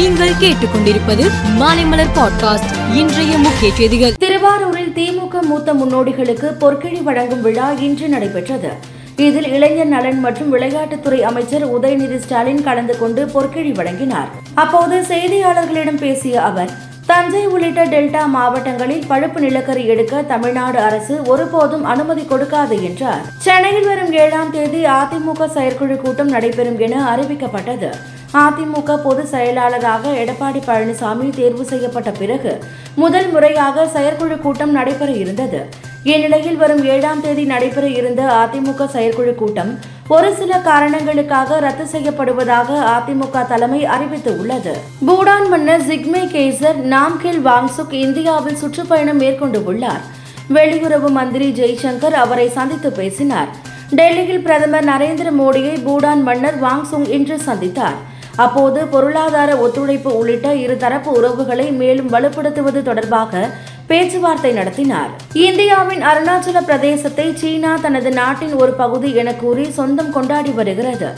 [0.00, 1.24] நீங்கள் கேட்டுக்கொண்டிருப்பது
[1.58, 2.94] மாலைமலர் பாட்காஸ்ட்.
[2.94, 4.14] இன்றைய முக்கிய செய்திகள்.
[4.14, 8.70] திருவாரூரில் திமுக மூத்த முன்னோடிகளுக்கு பொற்கிழி வழங்கும் விழா இன்று நடைபெற்றது.
[9.16, 14.28] இதில் இளைஞர் நலன் மற்றும் விளையாட்டுத்துறை அமைச்சர் உதயநிதி ஸ்டாலின் கலந்து கொண்டு பொற்கிழி வழங்கினார்.
[14.54, 16.70] அப்போது செய்தியாளர்களிடம் பேசிய அவர்
[17.06, 23.20] தஞ்சை உள்ளிட்ட டெல்டா மாவட்டங்களில் பழுப்பு நிலக்கரி எடுக்க தமிழ்நாடு அரசு ஒருபோதும் அனுமதி கொடுக்காது என்றார்.
[23.38, 27.90] சென்னையில் வரும் ஏழாம் தேதி அதிமுக செயற்குழு கூட்டம் நடைபெறும் என அறிவிக்கப்பட்டது.
[28.34, 35.66] அதிமுக பொதுச் செயலாளராக எடப்பாடி பழனிசாமி தேர்வு செய்யப்பட்ட பிறகு முதல் முறையாக செயற்குழு கூட்டம் நடைபெற இருந்தது.
[36.04, 43.46] இந்நிலையில் வரும் ஏழாம் தேதி நடைபெற இருந்த அதிமுக செயற்குழு கூட்டம் ஒரு சில காரணங்களுக்காக ரத்து செய்யப்படுவதாக அதிமுக
[43.46, 44.76] தலைமை அறிவித்து உள்ளது.
[45.06, 50.00] பூடான் மன்னர் ஜிக்மே கேசர் நாம்கேல் வாங்சுக் இந்தியாவில் சுற்றுப்பயணம் மேற்கொண்டு உள்ளார்.
[50.54, 53.48] வெளியுறவு மந்திரி ஜெய்சங்கர் அவரை சந்தித்து பேசினார்.
[53.90, 58.18] டெல்லியில் பிரதமர் நரேந்திர மோடியை பூடான் மன்னர் வாங்சுங் இன்று சந்தித்தார்.
[58.44, 63.42] அப்போது பொருளாதார ஒத்துழைப்பு உள்ளிட்ட இருதரப்பு உறவுகளை மேலும் வலுப்படுத்துவது தொடர்பாக
[63.90, 65.10] பேச்சுவார்த்தை நடத்தினார்.
[65.46, 71.10] இந்தியாவின் அருணாச்சல பிரதேசத்தை சீனா தனது நாட்டின் ஒரு பகுதி என கூறி சொந்தம் கொண்டாடி வருகிறது.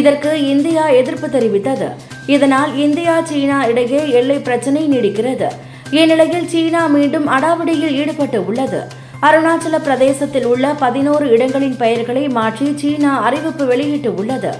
[0.00, 1.88] இதற்கு இந்தியா எதிர்ப்பு தெரிவித்தது.
[2.34, 5.50] இதனால் இந்தியா சீனா இடையே எல்லை பிரச்சினை நீடிக்கிறது.
[5.98, 8.80] இந்நிலையில் சீனா மீண்டும் அடாவடியில் ஈடுபட்டு உள்ளது.
[9.26, 14.52] அருணாச்சல பிரதேசத்தில் உள்ள பதினோரு இடங்களின் பெயர்களை மாற்றி சீனா அறிவிப்பு வெளியிட்டு உள்ளது.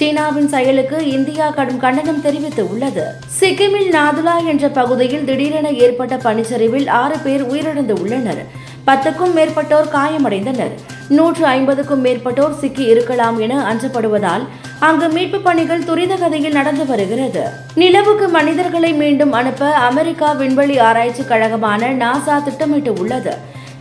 [0.00, 3.02] சீனாவின் செயலுக்கு இந்தியா கடும் கண்டனம் தெரிவித்து உள்ளது
[3.38, 8.40] சிக்கிமில் நாதுலா என்ற பகுதியில் திடீரென ஏற்பட்ட பனிச்சரிவில் ஆறு பேர் உயிரிழந்து உள்ளனர்
[8.86, 10.72] பத்துக்கும் மேற்பட்டோர் காயமடைந்தனர்.
[11.16, 14.46] நூற்று ஐம்பதுக்கும் மேற்பட்டோர் சிக்கி இருக்கலாம் என அஞ்சப்படுவதால்
[14.88, 17.44] அங்கு மீட்பு பணிகள் துரித கதையில் நடந்து வருகிறது.
[17.82, 23.34] நிலவுக்கு மனிதர்களை மீண்டும் அனுப்ப அமெரிக்கா விண்வெளி ஆராய்ச்சி கழகமான நாசா திட்டமிட்டு உள்ளது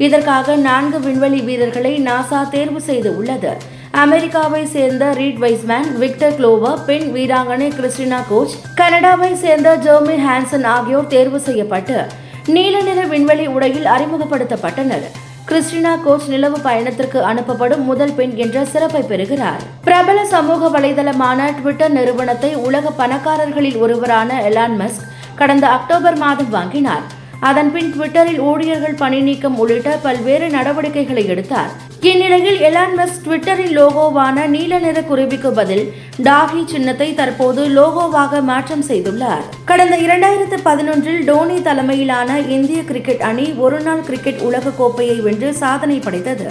[0.05, 3.53] இதற்காக நான்கு விண்வெளி வீரர்களை நாசா தேர்வு செய்து உள்ளது
[3.91, 11.07] அமெரிக்காவை சேர்ந்த ரீட் வைஸ்மேன் விக்டர் க்ளோவர் பெண் வீராங்கனை கிறிஸ்டினா கோச் கனடாவை சேர்ந்த ஜெர்மி ஹான்சன் ஆகியோர்
[11.07, 12.05] தேர்வு செய்யப்பட்டு
[12.47, 15.05] நீல நிற விண்வெளி உடையில் அறிமுகப்படுத்தப்பட்டனர்.
[15.47, 19.61] கிறிஸ்டினா கோச் நிலவு பயணத்திற்கு அனுப்பப்படும் முதல் பெண் என்ற சிறப்பை பெறுகிறார்.
[19.83, 27.17] பிரபல சமூக வலைதளமான ட்விட்டர் நிறுவனத்தை உலக பணக்காரர்களில் ஒருவரான எலான் மஸ்க் கடந்த அக்டோபர் மாதம் வாங்கினார்.
[27.39, 31.69] அதன்பின் ட்விட்டரில் ஊழியர்கள் பணி நீக்கம் உள்ளிட்ட பல்வேறு நடவடிக்கைகளை எடுத்தார்.
[32.01, 39.43] இந்நிலையில் எலான் மஸ்க் ட்விட்டரின் லோகோவான நீல நிற குருவிக்கு பதில் டாகி சின்னத்தை தற்போது லோகோவாக மாற்றம் செய்துள்ளார்.
[39.65, 46.49] கடந்த இரண்டாயிரத்து பதினொன்றில் டோனி தலைமையிலான இந்திய கிரிக்கெட் அணி ஒருநாள் கிரிக்கெட் உலக கோப்பையை வென்று சாதனை படைத்தது.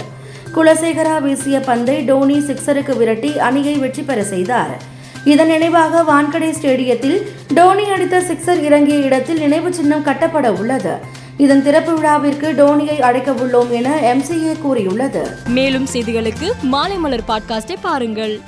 [0.55, 4.73] குலசேகரா வீசிய பந்தை டோனி சிக்ஸருக்கு விரட்டி அணியை வெற்றி பெற செய்தார்.
[5.25, 7.21] இதன் நினைவாக வான்கடே ஸ்டேடியத்தில்
[7.53, 10.97] டோனி அடித்த சிக்ஸர் இறங்கிய இடத்தில் நினைவு சின்னம் கட்டப்பட உள்ளது.
[11.37, 15.27] இதன் திறப்பு விழாவிற்கு டோனியை அழைக்க உள்ளோம் என எம்சிஏ கூறியுள்ளது.
[15.47, 18.39] மேலும் செய்திகளுக்கு மாலைமலர் பாட்காஸ்டை பாருங்கள்.